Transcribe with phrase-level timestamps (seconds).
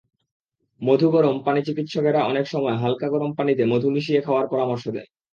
[0.81, 5.07] মধু-গরম পানিচিকিৎসকেরা অনেক সময় হালকা গরম পানিতে মধু মিশিয়ে খাওয়ার পরামর্শ দেন।